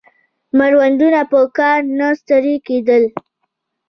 [0.57, 3.03] مړوندونه په کار نه ستړي کېدل